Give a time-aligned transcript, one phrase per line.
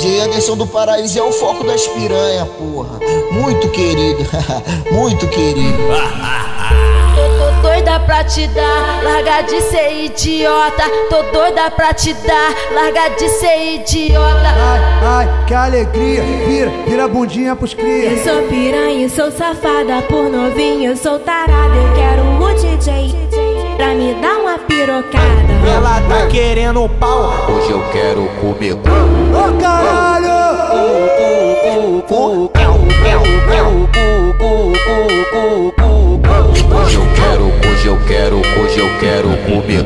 [0.00, 2.98] DJ Anderson do Paraíso é o foco das piranha, porra.
[3.32, 4.24] Muito querido,
[4.90, 5.76] muito querido.
[7.14, 10.84] Tô, tô doida pra te dar, larga de ser idiota.
[11.10, 14.48] Tô doida pra te dar, larga de ser idiota.
[14.48, 18.12] Ai, ai, que alegria, vira, vira a bundinha pros cria.
[18.12, 21.76] Eu sou piranha, sou safada, por novinho eu sou tarada.
[21.76, 23.14] Eu quero o DJ
[23.76, 24.39] pra me dar
[26.70, 28.88] querendo pau, Hoje eu quero comer cu.
[29.36, 30.30] Ô caralho!
[36.72, 39.84] Hoje eu quero, hoje eu quero, hoje eu quero comer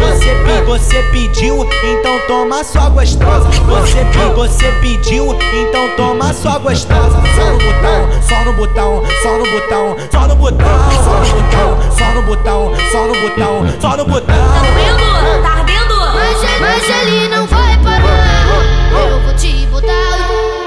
[0.00, 1.99] Você, pe- você pediu, então
[2.30, 3.48] toma sua gostosa.
[3.66, 4.04] Você,
[4.36, 7.20] você pediu, então toma sua gostosa.
[7.34, 10.70] Só no botão, só no botão, só no botão, só no botão,
[11.02, 14.36] só no botão, só no botão, só no botão, só no botão.
[14.76, 15.42] Vendo?
[15.42, 15.94] Tá ardendo?
[16.14, 18.46] Mas, ele- mas ele não vai parar.
[18.92, 19.92] Eu vou te botar,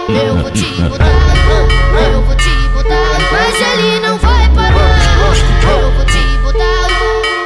[0.09, 1.05] eu vou te botar,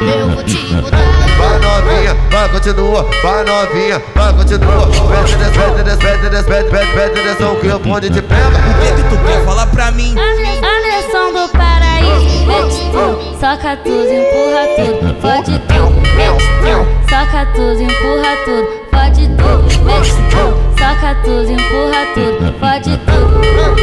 [0.09, 0.97] eu vou te botar.
[1.37, 4.87] Vai novinha, vai continua, vai novinha, vai continua.
[4.87, 8.47] Pede des, pede des, pede pede, pede, pede atenção que o bonde te pega.
[8.47, 9.45] O que que tu quer?
[9.45, 10.15] Fala pra mim.
[10.17, 17.81] Anderson do Paraíso, mete tudo, soca tudo, empurra tudo, pode tudo, mete tudo, soca tudo,
[17.81, 23.76] empurra tudo, pode tudo, mete tudo, soca tudo, empurra tudo, pode tudo.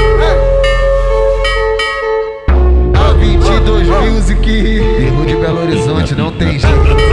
[5.44, 7.03] Belo Horizonte, não tem jeito.